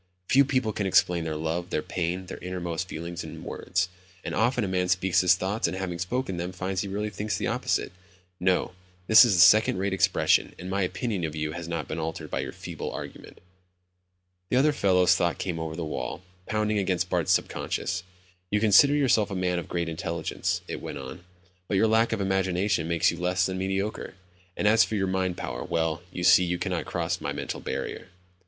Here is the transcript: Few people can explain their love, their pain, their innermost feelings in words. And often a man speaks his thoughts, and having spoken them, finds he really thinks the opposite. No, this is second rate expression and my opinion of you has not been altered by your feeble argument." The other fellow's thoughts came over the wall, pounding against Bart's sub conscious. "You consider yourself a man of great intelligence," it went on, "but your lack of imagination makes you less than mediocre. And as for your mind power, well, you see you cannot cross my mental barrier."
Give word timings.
Few 0.27 0.43
people 0.43 0.73
can 0.73 0.87
explain 0.87 1.25
their 1.25 1.35
love, 1.35 1.69
their 1.69 1.83
pain, 1.83 2.25
their 2.25 2.39
innermost 2.39 2.87
feelings 2.89 3.23
in 3.23 3.43
words. 3.43 3.87
And 4.23 4.33
often 4.33 4.63
a 4.63 4.67
man 4.67 4.87
speaks 4.87 5.21
his 5.21 5.35
thoughts, 5.35 5.67
and 5.67 5.77
having 5.77 5.99
spoken 5.99 6.37
them, 6.37 6.53
finds 6.53 6.81
he 6.81 6.87
really 6.87 7.11
thinks 7.11 7.37
the 7.37 7.45
opposite. 7.45 7.91
No, 8.39 8.71
this 9.05 9.23
is 9.23 9.43
second 9.43 9.77
rate 9.77 9.93
expression 9.93 10.55
and 10.57 10.71
my 10.71 10.81
opinion 10.81 11.23
of 11.23 11.35
you 11.35 11.51
has 11.51 11.67
not 11.67 11.87
been 11.87 11.99
altered 11.99 12.31
by 12.31 12.39
your 12.39 12.51
feeble 12.51 12.91
argument." 12.91 13.41
The 14.49 14.57
other 14.57 14.73
fellow's 14.73 15.15
thoughts 15.15 15.37
came 15.37 15.59
over 15.59 15.75
the 15.75 15.85
wall, 15.85 16.23
pounding 16.47 16.79
against 16.79 17.07
Bart's 17.11 17.33
sub 17.33 17.47
conscious. 17.47 18.01
"You 18.49 18.59
consider 18.59 18.95
yourself 18.95 19.29
a 19.29 19.35
man 19.35 19.59
of 19.59 19.69
great 19.69 19.87
intelligence," 19.87 20.61
it 20.67 20.81
went 20.81 20.97
on, 20.97 21.25
"but 21.67 21.77
your 21.77 21.85
lack 21.85 22.11
of 22.11 22.19
imagination 22.19 22.87
makes 22.87 23.11
you 23.11 23.17
less 23.19 23.45
than 23.45 23.59
mediocre. 23.59 24.15
And 24.57 24.67
as 24.67 24.83
for 24.83 24.95
your 24.95 25.05
mind 25.05 25.37
power, 25.37 25.63
well, 25.63 26.01
you 26.11 26.23
see 26.23 26.43
you 26.43 26.57
cannot 26.57 26.85
cross 26.85 27.21
my 27.21 27.31
mental 27.31 27.59
barrier." 27.59 28.07